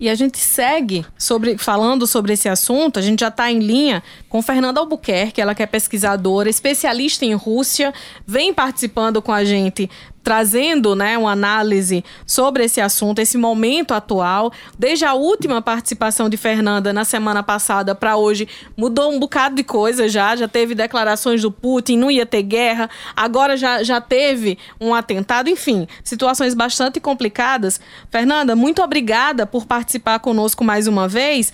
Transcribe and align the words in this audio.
E 0.00 0.08
a 0.08 0.14
gente 0.14 0.38
segue 0.38 1.04
sobre, 1.18 1.58
falando 1.58 2.06
sobre 2.06 2.32
esse 2.32 2.48
assunto, 2.48 2.98
a 2.98 3.02
gente 3.02 3.20
já 3.20 3.28
está 3.28 3.52
em 3.52 3.58
linha 3.58 4.02
com 4.30 4.40
Fernanda 4.40 4.80
Albuquerque, 4.80 5.42
ela 5.42 5.54
que 5.54 5.62
é 5.62 5.66
pesquisadora, 5.66 6.48
especialista 6.48 7.26
em 7.26 7.34
Rússia, 7.34 7.92
vem 8.26 8.54
participando 8.54 9.20
com 9.20 9.30
a 9.30 9.44
gente 9.44 9.90
trazendo 10.22 10.94
né, 10.94 11.16
uma 11.16 11.32
análise 11.32 12.04
sobre 12.26 12.64
esse 12.64 12.80
assunto, 12.80 13.18
esse 13.20 13.38
momento 13.38 13.92
atual. 13.92 14.52
Desde 14.78 15.04
a 15.04 15.14
última 15.14 15.62
participação 15.62 16.28
de 16.28 16.36
Fernanda 16.36 16.92
na 16.92 17.04
semana 17.04 17.42
passada 17.42 17.94
para 17.94 18.16
hoje, 18.16 18.48
mudou 18.76 19.12
um 19.12 19.18
bocado 19.18 19.54
de 19.56 19.64
coisa 19.64 20.08
já. 20.08 20.36
Já 20.36 20.48
teve 20.48 20.74
declarações 20.74 21.42
do 21.42 21.50
Putin, 21.50 21.96
não 21.96 22.10
ia 22.10 22.26
ter 22.26 22.42
guerra, 22.42 22.88
agora 23.16 23.56
já, 23.56 23.82
já 23.82 24.00
teve 24.00 24.58
um 24.80 24.94
atentado, 24.94 25.48
enfim, 25.48 25.86
situações 26.04 26.54
bastante 26.54 27.00
complicadas. 27.00 27.80
Fernanda, 28.10 28.54
muito 28.54 28.82
obrigada 28.82 29.46
por 29.46 29.66
participar 29.66 30.18
conosco 30.18 30.64
mais 30.64 30.86
uma 30.86 31.08
vez. 31.08 31.52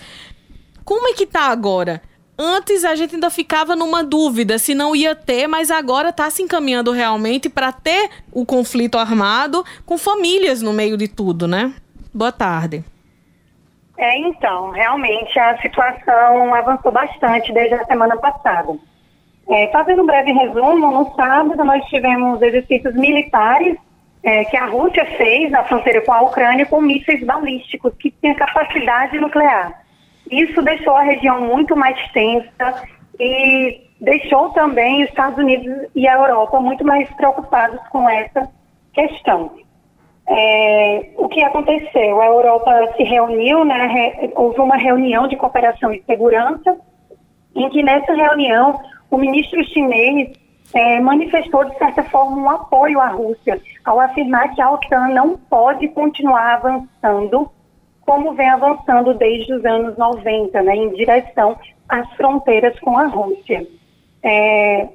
Como 0.83 1.07
é 1.07 1.13
que 1.13 1.23
está 1.23 1.47
agora? 1.49 2.01
Antes 2.39 2.85
a 2.85 2.93
gente 2.93 3.15
ainda 3.15 3.31
ficava 3.31 3.75
numa 3.75 4.03
dúvida 4.03 4.59
se 4.59 4.75
não 4.75 4.95
ia 4.95 5.15
ter, 5.15 5.47
mas 5.47 5.71
agora 5.71 6.09
está 6.09 6.29
se 6.29 6.43
encaminhando 6.43 6.91
realmente 6.91 7.49
para 7.49 7.71
ter 7.71 8.11
o 8.31 8.45
conflito 8.45 8.97
armado 8.99 9.65
com 9.87 9.97
famílias 9.97 10.61
no 10.61 10.71
meio 10.71 10.95
de 10.97 11.07
tudo, 11.07 11.47
né? 11.47 11.73
Boa 12.13 12.31
tarde. 12.31 12.83
É, 13.97 14.19
então, 14.19 14.69
realmente 14.69 15.39
a 15.39 15.57
situação 15.59 16.53
avançou 16.53 16.91
bastante 16.91 17.51
desde 17.51 17.73
a 17.73 17.85
semana 17.85 18.15
passada. 18.17 18.77
É, 19.49 19.67
fazendo 19.71 20.03
um 20.03 20.05
breve 20.05 20.31
resumo, 20.31 20.91
no 20.91 21.15
sábado 21.15 21.63
nós 21.63 21.83
tivemos 21.85 22.39
exercícios 22.39 22.93
militares 22.93 23.77
é, 24.21 24.45
que 24.45 24.57
a 24.57 24.67
Rússia 24.67 25.05
fez 25.17 25.49
na 25.49 25.63
fronteira 25.63 26.01
com 26.01 26.13
a 26.13 26.21
Ucrânia 26.21 26.67
com 26.67 26.81
mísseis 26.81 27.25
balísticos 27.25 27.93
que 27.97 28.11
têm 28.11 28.35
capacidade 28.35 29.17
nuclear. 29.19 29.86
Isso 30.31 30.61
deixou 30.61 30.95
a 30.95 31.03
região 31.03 31.41
muito 31.41 31.75
mais 31.75 31.97
tensa 32.11 32.83
e 33.19 33.81
deixou 33.99 34.49
também 34.49 35.03
os 35.03 35.09
Estados 35.09 35.37
Unidos 35.37 35.89
e 35.95 36.07
a 36.07 36.15
Europa 36.15 36.59
muito 36.59 36.85
mais 36.85 37.09
preocupados 37.15 37.79
com 37.89 38.09
essa 38.09 38.49
questão. 38.93 39.51
É, 40.29 41.11
o 41.15 41.29
que 41.29 41.41
aconteceu? 41.41 42.21
A 42.21 42.25
Europa 42.25 42.93
se 42.97 43.03
reuniu, 43.03 43.63
né, 43.63 44.29
houve 44.35 44.59
uma 44.59 44.75
reunião 44.75 45.27
de 45.27 45.37
cooperação 45.37 45.93
e 45.93 46.03
segurança, 46.03 46.77
em 47.55 47.69
que 47.69 47.81
nessa 47.81 48.13
reunião 48.13 48.79
o 49.09 49.17
ministro 49.17 49.63
chinês 49.65 50.33
é, 50.73 50.99
manifestou, 50.99 51.63
de 51.63 51.77
certa 51.77 52.03
forma, 52.03 52.37
um 52.37 52.49
apoio 52.49 52.99
à 52.99 53.07
Rússia, 53.07 53.59
ao 53.85 54.01
afirmar 54.01 54.53
que 54.53 54.61
a 54.61 54.69
OTAN 54.69 55.07
não 55.09 55.37
pode 55.37 55.87
continuar 55.89 56.55
avançando 56.55 57.49
como 58.07 58.33
vem 58.33 58.49
avançando 58.49 59.13
desde 59.13 59.53
os 59.53 59.65
anos 59.65 59.97
90, 59.97 60.63
né, 60.63 60.75
em 60.77 60.93
direção 60.93 61.57
às 61.89 62.09
fronteiras 62.13 62.79
com 62.79 62.97
a 62.97 63.05
Rússia. 63.05 63.67
É, 64.23 64.87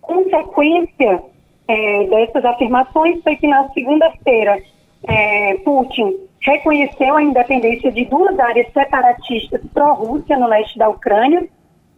consequência 0.00 1.22
é, 1.68 2.06
dessas 2.06 2.42
afirmações 2.42 3.22
foi 3.22 3.36
que 3.36 3.46
na 3.46 3.68
segunda-feira 3.68 4.62
é, 5.06 5.54
Putin 5.58 6.16
reconheceu 6.40 7.14
a 7.14 7.22
independência 7.22 7.92
de 7.92 8.06
duas 8.06 8.38
áreas 8.38 8.72
separatistas 8.72 9.60
pró-Rússia 9.74 10.38
no 10.38 10.48
leste 10.48 10.78
da 10.78 10.88
Ucrânia, 10.88 11.46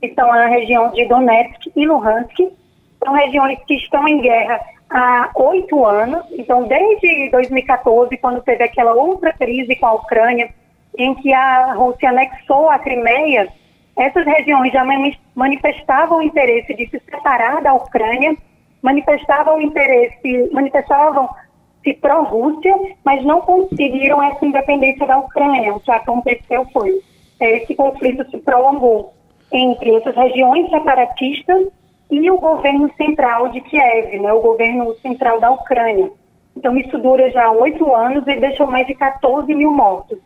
que 0.01 0.13
são 0.15 0.31
a 0.33 0.47
região 0.47 0.91
de 0.91 1.07
Donetsk 1.07 1.71
e 1.77 1.87
Luhansk. 1.87 2.39
São 3.05 3.15
regiões 3.15 3.59
que 3.69 3.75
estão 3.75 4.07
em 4.09 4.21
guerra 4.21 4.61
há 4.91 5.31
oito 5.37 5.85
anos, 5.85 6.25
então 6.33 6.65
desde 6.65 7.31
2014, 7.31 8.17
quando 8.17 8.43
teve 8.43 8.65
aquela 8.65 8.95
outra 8.95 9.33
crise 9.33 9.77
com 9.77 9.87
a 9.87 9.95
Ucrânia, 9.95 10.49
em 10.97 11.15
que 11.15 11.33
a 11.33 11.75
Rússia 11.75 12.09
anexou 12.09 12.71
a 12.71 12.79
Crimeia, 12.79 13.49
essas 13.97 14.25
regiões 14.27 14.73
já 14.73 14.85
manifestavam 15.35 16.19
o 16.19 16.23
interesse 16.23 16.75
de 16.75 16.89
se 16.89 17.01
separar 17.11 17.63
da 17.63 17.73
Ucrânia, 17.75 18.37
manifestavam 18.83 19.61
interesse, 19.61 20.51
manifestavam 20.53 21.29
se 21.83 21.95
pró-Rússia, 21.95 22.75
mas 23.05 23.25
não 23.25 23.41
conseguiram 23.41 24.23
essa 24.23 24.45
independência 24.45 25.07
da 25.07 25.19
Ucrânia. 25.19 25.75
O 25.75 25.81
que 25.81 25.91
aconteceu 25.91 26.67
foi 26.73 27.01
esse 27.41 27.75
conflito 27.75 28.29
se 28.31 28.39
prolongou 28.39 29.13
entre 29.53 29.95
essas 29.95 30.15
regiões 30.15 30.69
separatistas 30.71 31.69
e 32.11 32.31
o 32.31 32.39
governo 32.39 32.91
central 32.97 33.49
de 33.49 33.61
Kiev, 33.61 34.19
né, 34.19 34.33
o 34.33 34.41
governo 34.41 34.95
central 34.97 35.41
da 35.41 35.51
Ucrânia. 35.51 36.11
Então, 36.57 36.77
isso 36.77 36.99
dura 36.99 37.31
já 37.31 37.51
oito 37.51 37.95
anos 37.95 38.27
e 38.27 38.37
deixou 38.37 38.67
mais 38.67 38.87
de 38.87 38.95
14 38.95 39.55
mil 39.55 39.71
mortos. 39.71 40.19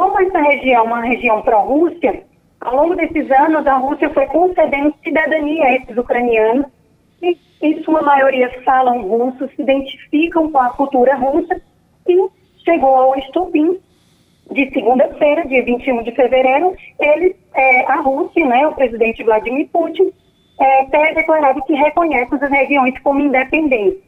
Como 0.00 0.18
essa 0.18 0.38
região 0.40 0.80
é 0.80 0.86
uma 0.86 1.02
região 1.02 1.42
pró-Rússia, 1.42 2.22
ao 2.58 2.74
longo 2.74 2.96
desses 2.96 3.30
anos 3.32 3.66
a 3.66 3.76
Rússia 3.76 4.08
foi 4.08 4.24
concedendo 4.28 4.94
cidadania 5.04 5.62
a 5.62 5.74
esses 5.74 5.94
ucranianos 5.94 6.64
que, 7.20 7.38
em 7.60 7.82
sua 7.82 8.00
maioria, 8.00 8.48
falam 8.64 9.02
russo, 9.02 9.46
se 9.54 9.60
identificam 9.60 10.50
com 10.50 10.58
a 10.58 10.70
cultura 10.70 11.14
russa 11.16 11.60
e 12.08 12.16
chegou 12.64 12.94
ao 12.96 13.18
estupim 13.18 13.78
de 14.50 14.70
segunda-feira, 14.72 15.46
dia 15.46 15.62
21 15.62 16.02
de 16.02 16.12
fevereiro, 16.12 16.74
ele, 16.98 17.36
é, 17.54 17.84
a 17.92 17.96
Rússia, 17.96 18.46
né, 18.46 18.66
o 18.66 18.74
presidente 18.74 19.22
Vladimir 19.22 19.68
Putin, 19.68 20.10
é, 20.58 20.84
tem 20.86 21.12
declarado 21.12 21.62
que 21.64 21.74
reconhece 21.74 22.34
as 22.36 22.50
regiões 22.50 22.98
como 23.00 23.20
independentes. 23.20 24.02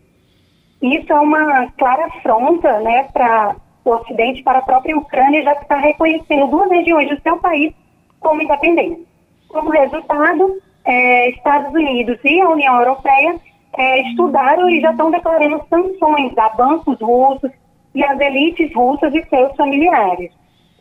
Isso 0.81 1.13
é 1.13 1.21
uma 1.21 1.71
clara 1.73 2.07
afronta 2.07 2.81
né, 2.81 3.11
para 3.13 3.57
o 3.85 3.91
Ocidente, 3.91 4.43
para 4.43 4.59
a 4.59 4.63
própria 4.63 4.97
Ucrânia, 4.97 5.43
já 5.43 5.53
está 5.53 5.77
reconhecendo 5.77 6.47
duas 6.47 6.71
regiões 6.71 7.09
do 7.09 7.21
seu 7.21 7.39
país 7.39 7.75
como 8.21 8.43
independentes. 8.43 9.05
Como 9.49 9.71
resultado, 9.71 10.61
é, 10.85 11.31
Estados 11.31 11.73
Unidos 11.75 12.19
e 12.25 12.41
a 12.41 12.49
União 12.49 12.79
Europeia 12.79 13.37
é, 13.77 14.03
estudaram 14.11 14.69
e 14.71 14.81
já 14.81 14.91
estão 14.91 15.11
declarando 15.11 15.65
sanções 15.69 16.37
a 16.39 16.49
bancos 16.51 16.99
russos 17.01 17.51
e 17.95 18.05
às 18.05 18.19
elites 18.21 18.75
russas 18.75 19.15
e 19.15 19.25
seus 19.29 19.55
familiares. 19.57 20.31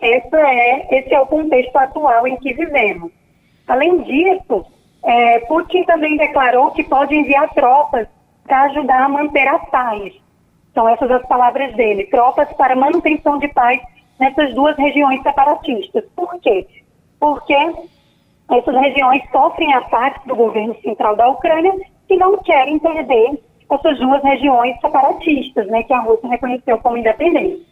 Esse 0.02 0.36
é, 0.36 1.00
esse 1.00 1.14
é 1.14 1.20
o 1.20 1.28
contexto 1.28 1.76
atual 1.76 2.28
em 2.28 2.36
que 2.38 2.54
vivemos. 2.54 3.12
Além 3.68 4.02
disso, 4.02 4.66
é, 5.04 5.40
Putin 5.42 5.84
também 5.84 6.18
declarou 6.18 6.72
que 6.72 6.84
pode 6.84 7.16
enviar 7.16 7.54
tropas 7.54 8.08
para 8.46 8.64
ajudar 8.64 9.04
a 9.04 9.10
manter 9.10 9.48
a 9.48 9.60
paz. 9.60 10.14
São 10.74 10.88
essas 10.88 11.12
as 11.12 11.26
palavras 11.28 11.74
dele: 11.76 12.06
tropas 12.06 12.52
para 12.54 12.76
manutenção 12.76 13.38
de 13.40 13.48
paz 13.50 13.82
nessas 14.20 14.54
duas 14.54 14.78
regiões 14.78 15.22
separatistas. 15.24 16.04
Por 16.16 16.40
quê? 16.40 16.68
Porque 17.20 17.56
essas 18.52 18.76
regiões 18.76 19.24
sofrem 19.32 19.74
ataques 19.74 20.24
do 20.26 20.36
governo 20.36 20.76
central 20.82 21.16
da 21.16 21.28
Ucrânia 21.30 21.74
e 22.10 22.18
não 22.18 22.38
querem 22.38 22.78
perder 22.80 23.40
essas 23.70 23.98
duas 24.00 24.22
regiões 24.22 24.80
separatistas, 24.82 25.66
né, 25.68 25.84
que 25.84 25.94
a 25.94 26.00
Rússia 26.00 26.28
reconheceu 26.28 26.78
como 26.80 26.98
independentes. 26.98 27.66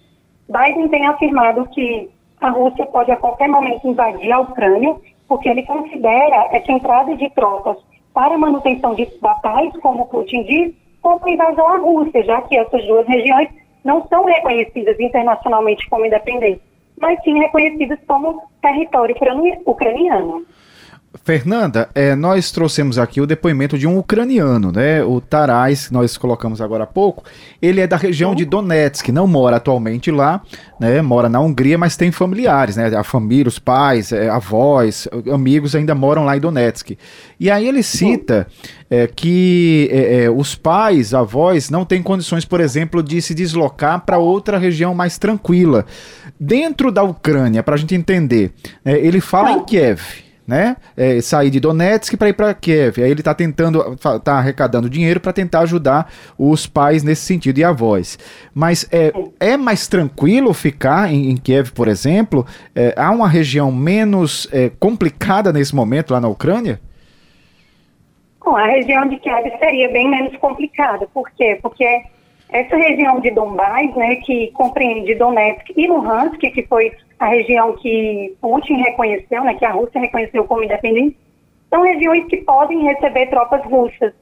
Biden 0.47 0.87
tem 0.87 1.05
afirmado 1.05 1.67
que 1.69 2.09
a 2.39 2.49
Rússia 2.49 2.85
pode 2.85 3.11
a 3.11 3.17
qualquer 3.17 3.49
momento 3.49 3.85
invadir 3.85 4.31
a 4.31 4.39
Ucrânia 4.39 4.95
porque 5.27 5.49
ele 5.49 5.63
considera 5.63 6.47
essa 6.51 6.71
entrada 6.71 7.15
de 7.15 7.29
tropas 7.31 7.77
para 8.13 8.37
manutenção 8.37 8.95
de, 8.95 9.05
paz, 9.05 9.71
como 9.81 10.07
Putin 10.07 10.43
diz, 10.43 10.73
como 11.01 11.27
invasão 11.27 11.67
à 11.67 11.77
Rússia, 11.77 12.23
já 12.23 12.41
que 12.41 12.57
essas 12.57 12.85
duas 12.85 13.07
regiões 13.07 13.49
não 13.83 14.05
são 14.07 14.25
reconhecidas 14.25 14.99
internacionalmente 14.99 15.87
como 15.89 16.05
independentes, 16.05 16.61
mas 16.99 17.21
sim 17.23 17.39
reconhecidas 17.39 17.99
como 18.07 18.41
território 18.61 19.15
ucraniano. 19.65 20.45
Fernanda, 21.29 21.87
é, 21.93 22.15
nós 22.15 22.49
trouxemos 22.49 22.97
aqui 22.97 23.21
o 23.21 23.27
depoimento 23.27 23.77
de 23.77 23.85
um 23.85 23.99
ucraniano, 23.99 24.71
né? 24.71 25.03
O 25.03 25.21
Tarais, 25.21 25.85
que 25.85 25.93
nós 25.93 26.17
colocamos 26.17 26.59
agora 26.59 26.85
há 26.85 26.87
pouco. 26.87 27.23
Ele 27.61 27.79
é 27.79 27.85
da 27.85 27.97
região 27.97 28.33
de 28.33 28.45
Donetsk, 28.45 29.09
não 29.09 29.27
mora 29.27 29.57
atualmente 29.57 30.09
lá, 30.09 30.41
né? 30.79 31.03
Mora 31.03 31.29
na 31.29 31.39
Hungria, 31.39 31.77
mas 31.77 31.95
tem 31.95 32.11
familiares, 32.11 32.77
né? 32.77 32.87
A 32.97 33.03
família, 33.03 33.47
os 33.47 33.59
pais, 33.59 34.11
é, 34.11 34.27
avós, 34.27 35.07
amigos 35.31 35.75
ainda 35.75 35.93
moram 35.93 36.25
lá 36.25 36.35
em 36.35 36.39
Donetsk. 36.39 36.97
E 37.39 37.51
aí 37.51 37.67
ele 37.67 37.83
cita 37.83 38.47
é, 38.89 39.05
que 39.05 39.87
é, 39.91 40.23
é, 40.23 40.29
os 40.31 40.55
pais, 40.55 41.13
avós, 41.13 41.69
não 41.69 41.85
têm 41.85 42.01
condições, 42.01 42.43
por 42.43 42.59
exemplo, 42.59 43.03
de 43.03 43.21
se 43.21 43.35
deslocar 43.35 44.03
para 44.03 44.17
outra 44.17 44.57
região 44.57 44.95
mais 44.95 45.19
tranquila. 45.19 45.85
Dentro 46.39 46.91
da 46.91 47.03
Ucrânia, 47.03 47.61
para 47.61 47.75
a 47.75 47.77
gente 47.77 47.93
entender, 47.93 48.51
é, 48.83 48.97
ele 48.97 49.21
fala 49.21 49.51
em 49.51 49.63
Kiev 49.63 50.01
né? 50.49 50.77
É, 50.97 51.21
sair 51.21 51.51
de 51.51 51.59
Donetsk 51.59 52.17
para 52.17 52.29
ir 52.29 52.33
para 52.33 52.51
Kiev. 52.55 53.03
Aí 53.03 53.11
ele 53.11 53.21
está 53.21 53.35
tentando, 53.35 53.95
tá 54.23 54.33
arrecadando 54.33 54.89
dinheiro 54.89 55.19
para 55.19 55.31
tentar 55.31 55.59
ajudar 55.59 56.11
os 56.39 56.65
pais 56.65 57.03
nesse 57.03 57.21
sentido 57.21 57.59
e 57.59 57.63
avós. 57.63 58.17
Mas 58.51 58.89
é, 58.91 59.13
é 59.39 59.55
mais 59.55 59.87
tranquilo 59.87 60.51
ficar 60.51 61.13
em, 61.13 61.29
em 61.29 61.37
Kiev, 61.37 61.71
por 61.71 61.87
exemplo? 61.87 62.47
É, 62.75 62.95
há 62.97 63.11
uma 63.11 63.29
região 63.29 63.71
menos 63.71 64.49
é, 64.51 64.71
complicada 64.79 65.53
nesse 65.53 65.75
momento 65.75 66.13
lá 66.13 66.19
na 66.19 66.27
Ucrânia? 66.27 66.81
Bom, 68.43 68.55
a 68.55 68.65
região 68.65 69.07
de 69.07 69.17
Kiev 69.17 69.45
seria 69.59 69.91
bem 69.91 70.09
menos 70.09 70.35
complicada. 70.37 71.07
Por 71.13 71.29
quê? 71.37 71.59
Porque 71.61 71.85
Essa 72.51 72.75
região 72.75 73.19
de 73.19 73.29
Donbás, 73.31 73.95
né, 73.95 74.15
que 74.17 74.51
compreende 74.51 75.13
Donetsk 75.15 75.71
e 75.77 75.87
Luhansk, 75.87 76.39
que 76.39 76.65
foi 76.67 76.91
a 77.19 77.27
região 77.27 77.75
que 77.75 78.35
Putin 78.41 78.75
reconheceu, 78.75 79.43
né, 79.43 79.53
que 79.53 79.65
a 79.65 79.71
Rússia 79.71 80.01
reconheceu 80.01 80.43
como 80.45 80.63
independente, 80.63 81.17
são 81.69 81.83
regiões 81.83 82.25
que 82.25 82.37
podem 82.37 82.83
receber 82.83 83.27
tropas 83.27 83.63
russas 83.65 84.13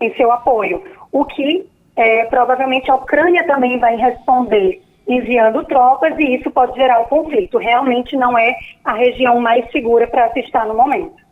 em 0.00 0.14
seu 0.14 0.30
apoio. 0.30 0.82
O 1.10 1.24
que 1.24 1.66
é, 1.96 2.24
provavelmente 2.26 2.90
a 2.90 2.96
Ucrânia 2.96 3.46
também 3.46 3.78
vai 3.78 3.96
responder 3.96 4.82
enviando 5.08 5.64
tropas 5.64 6.18
e 6.18 6.36
isso 6.36 6.50
pode 6.50 6.74
gerar 6.74 7.00
um 7.00 7.04
conflito. 7.04 7.56
Realmente 7.56 8.16
não 8.16 8.36
é 8.36 8.54
a 8.84 8.94
região 8.94 9.40
mais 9.40 9.70
segura 9.70 10.06
para 10.06 10.30
se 10.32 10.40
estar 10.40 10.66
no 10.66 10.74
momento 10.74 11.24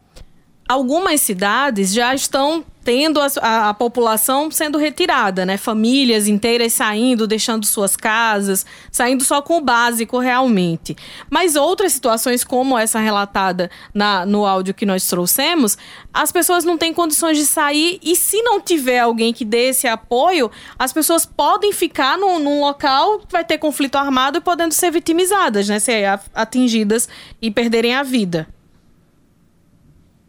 algumas 0.73 1.21
cidades 1.21 1.93
já 1.93 2.15
estão 2.15 2.65
tendo 2.85 3.21
a, 3.21 3.29
a, 3.41 3.69
a, 3.71 3.75
população 3.75 4.51
sendo 4.51 4.79
retirada, 4.79 5.47
né? 5.47 5.57
Famílias 5.57 6.27
inteiras 6.27 6.73
saindo, 6.73 7.27
deixando 7.27 7.65
suas 7.65 7.97
casas, 7.97 8.67
saindo 8.91 9.25
só 9.25 9.41
com 9.41 9.59
o 9.59 9.61
básico 9.61 10.19
realmente. 10.19 10.97
Mas 11.31 11.57
outras 11.57 11.93
situações, 11.93 12.45
como 12.45 12.77
essa 12.77 12.99
relatada 12.99 13.71
na, 13.95 14.27
no 14.27 14.45
áudio 14.45 14.75
que 14.75 14.87
nós 14.87 15.07
trouxemos, 15.07 15.79
as 16.13 16.33
pessoas 16.33 16.65
não 16.65 16.77
têm 16.77 16.93
condições 16.93 17.39
de 17.39 17.45
sair 17.45 17.99
e 18.03 18.17
se 18.17 18.43
não 18.43 18.61
tiver 18.61 18.99
alguém 18.99 19.33
que 19.33 19.45
dê 19.45 19.69
esse 19.69 19.87
apoio, 19.87 20.51
as 20.79 20.93
pessoas 20.93 21.25
podem 21.25 21.73
ficar 21.73 22.19
num, 22.19 22.39
num 22.39 22.61
local 22.61 23.21
que 23.21 23.33
vai 23.33 23.45
ter 23.45 23.59
conflito 23.59 23.97
armado 23.97 24.39
e 24.39 24.41
podendo 24.41 24.75
ser 24.75 24.91
vitimizadas, 24.91 25.69
né? 25.69 25.79
Ser 25.79 26.21
atingidas 26.35 27.09
e 27.41 27.51
perderem 27.51 27.95
a 27.95 28.03
vida. 28.03 28.49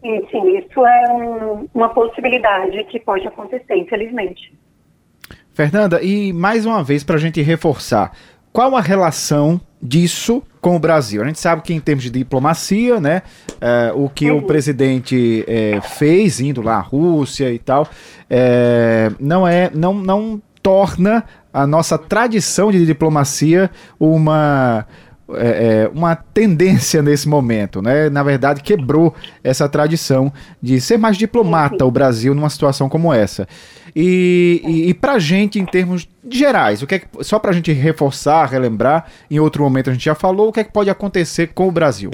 Sim, 0.03 0.21
sim, 0.29 0.57
isso 0.57 0.85
é 0.85 1.13
um, 1.13 1.69
uma 1.73 1.87
possibilidade 1.87 2.83
que 2.85 2.99
pode 2.99 3.25
acontecer, 3.25 3.77
infelizmente. 3.77 4.53
Fernanda, 5.53 6.03
e 6.03 6.33
mais 6.33 6.65
uma 6.65 6.83
vez 6.83 7.05
para 7.05 7.15
a 7.15 7.19
gente 7.19 7.41
reforçar, 7.41 8.11
qual 8.51 8.75
a 8.75 8.81
relação 8.81 9.61
disso 9.81 10.43
com 10.59 10.75
o 10.75 10.79
Brasil? 10.79 11.21
A 11.21 11.25
gente 11.25 11.39
sabe 11.39 11.61
que 11.61 11.73
em 11.73 11.79
termos 11.79 12.03
de 12.03 12.09
diplomacia, 12.09 12.99
né, 12.99 13.21
é, 13.61 13.93
o 13.95 14.09
que 14.09 14.29
uhum. 14.29 14.39
o 14.39 14.41
presidente 14.43 15.45
é, 15.47 15.79
fez 15.79 16.41
indo 16.41 16.61
lá 16.61 16.75
à 16.75 16.81
Rússia 16.81 17.49
e 17.49 17.57
tal, 17.57 17.87
é, 18.29 19.09
não 19.21 19.47
é, 19.47 19.71
não, 19.73 19.93
não 19.93 20.41
torna 20.61 21.23
a 21.53 21.65
nossa 21.65 21.97
tradição 21.97 22.71
de 22.71 22.85
diplomacia 22.85 23.71
uma 23.97 24.85
é, 25.29 25.83
é, 25.85 25.87
uma 25.93 26.15
tendência 26.15 27.01
nesse 27.01 27.29
momento, 27.29 27.81
né? 27.81 28.09
Na 28.09 28.23
verdade, 28.23 28.61
quebrou 28.61 29.13
essa 29.43 29.69
tradição 29.69 30.31
de 30.61 30.81
ser 30.81 30.97
mais 30.97 31.17
diplomata 31.17 31.85
o 31.85 31.91
Brasil 31.91 32.35
numa 32.35 32.49
situação 32.49 32.89
como 32.89 33.13
essa. 33.13 33.47
E, 33.95 34.61
e, 34.65 34.89
e 34.89 34.93
para 34.93 35.19
gente, 35.19 35.59
em 35.59 35.65
termos 35.65 36.07
gerais, 36.29 36.81
o 36.81 36.87
que, 36.87 36.95
é 36.95 36.99
que 36.99 37.07
só 37.21 37.39
para 37.39 37.51
a 37.51 37.53
gente 37.53 37.71
reforçar, 37.71 38.45
relembrar, 38.45 39.05
em 39.31 39.39
outro 39.39 39.63
momento 39.63 39.89
a 39.89 39.93
gente 39.93 40.05
já 40.05 40.15
falou, 40.15 40.49
o 40.49 40.51
que 40.51 40.59
é 40.59 40.63
que 40.63 40.73
pode 40.73 40.89
acontecer 40.89 41.53
com 41.53 41.67
o 41.67 41.71
Brasil? 41.71 42.11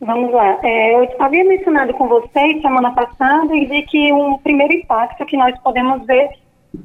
Vamos 0.00 0.30
lá. 0.30 0.58
É, 0.62 0.94
eu 0.94 1.08
havia 1.18 1.44
mencionado 1.44 1.94
com 1.94 2.06
vocês 2.06 2.60
semana 2.60 2.92
passada 2.92 3.54
e 3.56 3.66
de 3.66 3.82
que 3.82 4.12
um 4.12 4.36
primeiro 4.38 4.74
impacto 4.74 5.24
que 5.24 5.36
nós 5.38 5.58
podemos 5.60 6.04
ver, 6.06 6.28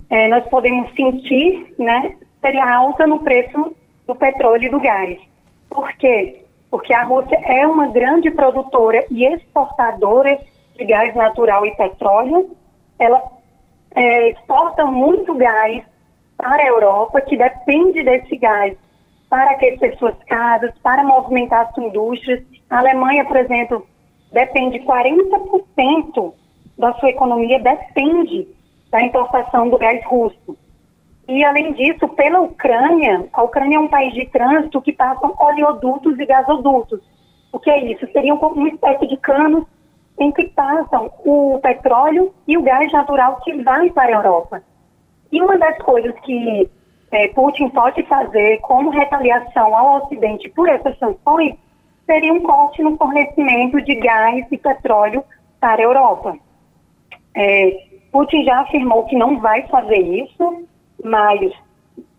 é, 0.09 0.29
nós 0.29 0.45
podemos 0.47 0.89
sentir, 0.95 1.73
né, 1.77 2.13
seria 2.41 2.73
alta 2.73 3.05
no 3.05 3.19
preço 3.19 3.75
do 4.07 4.15
petróleo 4.15 4.63
e 4.63 4.69
do 4.69 4.79
gás. 4.79 5.19
Por 5.69 5.91
quê? 5.93 6.43
Porque 6.69 6.93
a 6.93 7.03
Rússia 7.03 7.39
é 7.43 7.65
uma 7.67 7.87
grande 7.87 8.31
produtora 8.31 9.05
e 9.09 9.25
exportadora 9.25 10.39
de 10.75 10.85
gás 10.85 11.13
natural 11.15 11.65
e 11.65 11.75
petróleo. 11.75 12.49
Ela 12.97 13.21
é, 13.95 14.29
exporta 14.29 14.85
muito 14.85 15.33
gás 15.35 15.83
para 16.37 16.63
a 16.63 16.67
Europa, 16.67 17.21
que 17.21 17.37
depende 17.37 18.03
desse 18.03 18.35
gás 18.37 18.75
para 19.29 19.51
aquecer 19.51 19.97
suas 19.97 20.17
casas, 20.25 20.73
para 20.79 21.03
movimentar 21.03 21.71
suas 21.73 21.87
indústrias. 21.87 22.43
A 22.69 22.79
Alemanha, 22.79 23.25
por 23.25 23.37
exemplo, 23.37 23.85
depende 24.31 24.79
40% 24.79 26.33
da 26.81 26.93
sua 26.95 27.09
economia 27.09 27.59
depende 27.59 28.47
da 28.89 29.01
importação 29.03 29.69
do 29.69 29.77
gás 29.77 30.03
russo. 30.05 30.57
E, 31.27 31.43
além 31.43 31.73
disso, 31.73 32.07
pela 32.09 32.41
Ucrânia, 32.41 33.27
a 33.31 33.43
Ucrânia 33.43 33.77
é 33.77 33.79
um 33.79 33.87
país 33.87 34.13
de 34.13 34.25
trânsito 34.27 34.81
que 34.81 34.91
passam 34.91 35.33
oleodutos 35.39 36.19
e 36.19 36.25
gasodutos. 36.25 36.99
O 37.51 37.59
que 37.59 37.69
é 37.69 37.91
isso? 37.91 38.07
Seriam 38.11 38.37
uma 38.37 38.69
espécie 38.69 39.07
de 39.07 39.17
canos 39.17 39.65
em 40.19 40.31
que 40.31 40.47
passam 40.49 41.11
o 41.25 41.59
petróleo 41.61 42.33
e 42.47 42.57
o 42.57 42.61
gás 42.61 42.91
natural 42.91 43.39
que 43.43 43.53
vai 43.63 43.89
para 43.89 44.11
a 44.11 44.17
Europa. 44.17 44.63
E 45.31 45.41
uma 45.41 45.57
das 45.57 45.77
coisas 45.79 46.13
que 46.21 46.69
é, 47.11 47.27
Putin 47.29 47.69
pode 47.69 48.03
fazer 48.03 48.59
como 48.59 48.89
retaliação 48.89 49.75
ao 49.75 50.03
Ocidente 50.03 50.49
por 50.49 50.69
essas 50.69 50.97
sanções 50.97 51.55
seria 52.05 52.33
um 52.33 52.41
corte 52.41 52.81
no 52.81 52.97
fornecimento 52.97 53.81
de 53.81 53.95
gás 53.95 54.45
e 54.51 54.57
petróleo 54.57 55.23
para 55.59 55.81
a 55.81 55.85
Europa. 55.85 56.37
É, 57.35 57.85
Putin 58.11 58.43
já 58.43 58.61
afirmou 58.61 59.05
que 59.05 59.15
não 59.15 59.39
vai 59.39 59.65
fazer 59.67 59.99
isso, 59.99 60.67
mas 61.03 61.51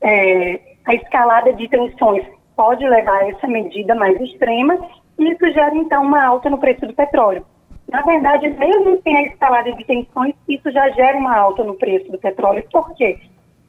é, 0.00 0.60
a 0.84 0.94
escalada 0.94 1.52
de 1.52 1.68
tensões 1.68 2.24
pode 2.56 2.86
levar 2.86 3.22
a 3.22 3.28
essa 3.28 3.46
medida 3.46 3.94
mais 3.94 4.20
extrema 4.20 4.78
e 5.18 5.32
isso 5.32 5.52
gera 5.52 5.74
então 5.74 6.02
uma 6.02 6.24
alta 6.24 6.50
no 6.50 6.58
preço 6.58 6.86
do 6.86 6.94
petróleo. 6.94 7.44
Na 7.90 8.00
verdade, 8.02 8.48
mesmo 8.48 9.00
sem 9.02 9.16
a 9.16 9.22
escalada 9.24 9.72
de 9.72 9.84
tensões, 9.84 10.34
isso 10.48 10.70
já 10.70 10.88
gera 10.90 11.16
uma 11.16 11.36
alta 11.36 11.62
no 11.62 11.74
preço 11.74 12.10
do 12.10 12.18
petróleo. 12.18 12.64
Por 12.72 12.94
quê? 12.94 13.18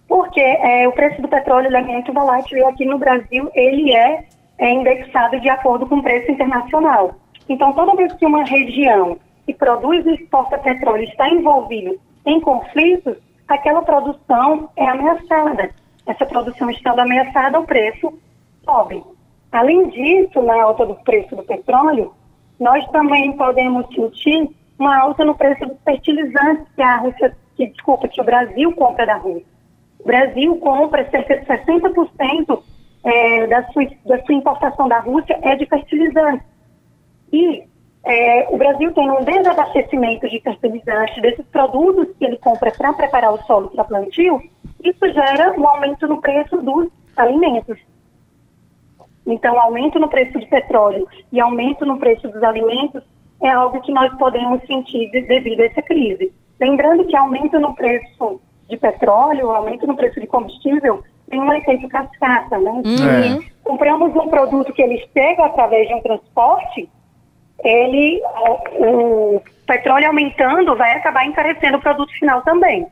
Porque 0.07 0.39
é, 0.39 0.87
o 0.87 0.91
preço 0.91 1.21
do 1.21 1.27
petróleo 1.27 1.75
é 1.75 1.81
muito 1.81 2.13
volátil 2.13 2.57
e 2.57 2.63
aqui 2.63 2.85
no 2.85 2.97
Brasil 2.97 3.49
ele 3.53 3.93
é, 3.93 4.23
é 4.57 4.71
indexado 4.71 5.39
de 5.39 5.49
acordo 5.49 5.85
com 5.87 5.97
o 5.97 6.03
preço 6.03 6.31
internacional. 6.31 7.15
Então, 7.49 7.73
toda 7.73 7.95
vez 7.95 8.13
que 8.13 8.25
uma 8.25 8.43
região 8.45 9.17
que 9.45 9.53
produz 9.53 10.05
e 10.05 10.13
exporta 10.13 10.57
petróleo 10.57 11.03
está 11.03 11.27
envolvida 11.29 11.95
em 12.25 12.39
conflitos, 12.39 13.17
aquela 13.53 13.81
produção 13.81 14.69
é 14.75 14.87
ameaçada. 14.87 15.69
Essa 16.05 16.25
produção 16.25 16.69
estando 16.69 16.99
ameaçada, 16.99 17.59
o 17.59 17.65
preço 17.65 18.13
sobe. 18.63 19.03
Além 19.51 19.89
disso, 19.89 20.41
na 20.41 20.61
alta 20.61 20.85
do 20.85 20.95
preço 20.95 21.35
do 21.35 21.43
petróleo, 21.43 22.13
nós 22.59 22.85
também 22.91 23.33
podemos 23.33 23.87
sentir 23.93 24.49
uma 24.77 24.97
alta 24.97 25.23
no 25.23 25.35
preço 25.35 25.65
dos 25.65 25.77
fertilizantes 25.83 26.65
que 26.75 26.81
a 26.81 26.97
Rússia, 26.97 27.35
que, 27.55 27.67
desculpa, 27.67 28.07
que 28.07 28.19
o 28.19 28.23
Brasil 28.23 28.73
compra 28.73 29.05
da 29.05 29.15
Rússia. 29.15 29.45
O 29.99 30.05
Brasil 30.05 30.57
compra 30.57 31.09
cerca 31.09 31.37
de 31.37 31.45
60% 31.45 32.61
é, 33.03 33.47
da, 33.47 33.63
sua, 33.71 33.85
da 34.05 34.23
sua 34.25 34.35
importação 34.35 34.87
da 34.87 34.99
Rússia 34.99 35.37
é 35.41 35.55
de 35.55 35.65
fertilizantes. 35.65 36.45
E 37.31 37.63
é, 38.05 38.47
o 38.49 38.57
Brasil 38.57 38.93
tem 38.93 39.09
um 39.09 39.23
desabastecimento 39.23 40.27
de 40.27 40.39
fertilizantes, 40.41 41.21
desses 41.21 41.45
produtos 41.47 42.07
que 42.17 42.25
ele 42.25 42.37
compra 42.37 42.71
para 42.71 42.93
preparar 42.93 43.33
o 43.33 43.41
solo 43.43 43.69
para 43.69 43.85
plantio, 43.85 44.41
isso 44.83 45.13
gera 45.13 45.53
um 45.57 45.67
aumento 45.67 46.05
no 46.07 46.19
preço 46.19 46.57
dos 46.61 46.89
alimentos. 47.15 47.79
Então, 49.25 49.57
aumento 49.57 49.99
no 49.99 50.09
preço 50.09 50.37
de 50.37 50.45
petróleo 50.47 51.07
e 51.31 51.39
aumento 51.39 51.85
no 51.85 51.97
preço 51.97 52.27
dos 52.27 52.43
alimentos 52.43 53.01
é 53.41 53.49
algo 53.49 53.79
que 53.81 53.91
nós 53.91 54.13
podemos 54.17 54.61
sentir 54.65 55.09
devido 55.11 55.61
a 55.61 55.65
essa 55.65 55.81
crise. 55.81 56.33
Lembrando 56.59 57.05
que 57.05 57.15
aumento 57.15 57.57
no 57.59 57.73
preço 57.73 58.41
de 58.69 58.77
petróleo, 58.77 59.49
aumento 59.49 59.87
no 59.87 59.95
preço 59.95 60.19
de 60.19 60.27
combustível, 60.27 61.03
tem 61.29 61.39
um 61.39 61.53
efeito 61.53 61.87
cascata, 61.87 62.57
né? 62.57 62.71
Uhum. 62.71 63.43
Compramos 63.63 64.13
um 64.15 64.27
produto 64.27 64.73
que 64.73 64.81
ele 64.81 65.01
chega 65.13 65.45
através 65.45 65.87
de 65.87 65.93
um 65.93 66.01
transporte, 66.01 66.89
ele, 67.63 68.21
o 68.79 69.41
petróleo 69.65 70.07
aumentando, 70.07 70.75
vai 70.75 70.97
acabar 70.97 71.25
encarecendo 71.25 71.77
o 71.77 71.81
produto 71.81 72.11
final 72.13 72.41
também. 72.41 72.85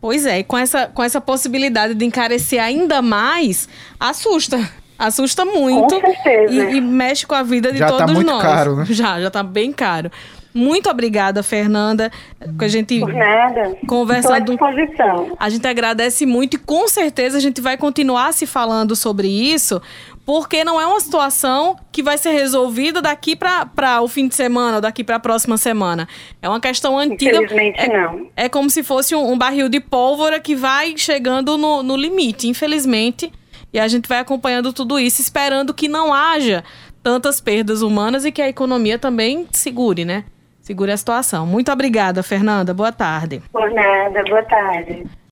Pois 0.00 0.26
é, 0.26 0.40
e 0.40 0.44
com 0.44 0.56
essa, 0.56 0.86
com 0.88 1.02
essa 1.02 1.20
possibilidade 1.20 1.94
de 1.94 2.04
encarecer 2.04 2.62
ainda 2.62 3.00
mais, 3.00 3.68
assusta. 3.98 4.58
Assusta 4.98 5.44
muito. 5.44 6.00
Com 6.00 6.00
certeza. 6.00 6.54
E, 6.54 6.76
e 6.76 6.80
mexe 6.80 7.26
com 7.26 7.34
a 7.34 7.42
vida 7.42 7.70
de 7.70 7.78
já 7.78 7.86
tá 7.86 7.92
todos 7.92 8.06
tá 8.06 8.14
muito 8.14 8.30
nós. 8.30 8.42
Caro, 8.42 8.76
né? 8.76 8.84
Já, 8.88 9.20
já 9.20 9.30
tá 9.30 9.42
bem 9.42 9.72
caro. 9.72 10.10
Muito 10.54 10.88
obrigada, 10.88 11.42
Fernanda. 11.42 12.10
Que 12.58 12.64
a 12.64 12.68
gente 12.68 12.98
Por 12.98 13.12
nada. 13.12 13.76
conversando. 13.86 14.52
Estou 14.52 14.66
à 14.66 14.70
disposição. 14.70 15.36
A 15.38 15.50
gente 15.50 15.66
agradece 15.68 16.24
muito 16.24 16.54
e 16.54 16.58
com 16.58 16.88
certeza 16.88 17.36
a 17.36 17.40
gente 17.40 17.60
vai 17.60 17.76
continuar 17.76 18.32
se 18.32 18.46
falando 18.46 18.96
sobre 18.96 19.28
isso, 19.28 19.82
porque 20.26 20.64
não 20.64 20.80
é 20.80 20.84
uma 20.84 20.98
situação 20.98 21.76
que 21.92 22.02
vai 22.02 22.18
ser 22.18 22.30
resolvida 22.30 23.00
daqui 23.00 23.36
para 23.36 24.02
o 24.02 24.08
fim 24.08 24.26
de 24.26 24.34
semana 24.34 24.76
ou 24.76 24.80
daqui 24.80 25.04
para 25.04 25.16
a 25.16 25.20
próxima 25.20 25.56
semana. 25.56 26.08
É 26.42 26.48
uma 26.48 26.60
questão 26.60 26.98
antiga. 26.98 27.36
Infelizmente, 27.36 27.80
é, 27.80 27.88
não. 27.88 28.28
É 28.36 28.48
como 28.48 28.68
se 28.68 28.82
fosse 28.82 29.14
um, 29.14 29.32
um 29.32 29.38
barril 29.38 29.68
de 29.68 29.78
pólvora 29.78 30.40
que 30.40 30.56
vai 30.56 30.94
chegando 30.96 31.56
no, 31.56 31.80
no 31.80 31.96
limite, 31.96 32.48
infelizmente. 32.48 33.32
E 33.72 33.78
a 33.78 33.86
gente 33.86 34.08
vai 34.08 34.18
acompanhando 34.18 34.72
tudo 34.72 34.98
isso, 34.98 35.22
esperando 35.22 35.72
que 35.72 35.86
não 35.86 36.12
haja 36.12 36.64
tantas 37.04 37.40
perdas 37.40 37.80
humanas 37.80 38.24
e 38.24 38.32
que 38.32 38.42
a 38.42 38.48
economia 38.48 38.98
também 38.98 39.46
segure, 39.52 40.04
né? 40.04 40.24
Segure 40.60 40.90
a 40.90 40.96
situação. 40.96 41.46
Muito 41.46 41.70
obrigada, 41.70 42.20
Fernanda. 42.24 42.74
Boa 42.74 42.90
tarde. 42.90 43.40
Por 43.52 43.70
nada, 43.70 44.24
boa 44.24 44.42
tarde. 44.42 45.06